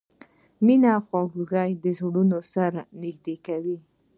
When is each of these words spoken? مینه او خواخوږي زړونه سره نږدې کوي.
مینه 0.65 0.89
او 0.95 1.01
خواخوږي 1.07 1.71
زړونه 1.97 2.37
سره 2.53 2.81
نږدې 3.01 3.35
کوي. 3.45 3.77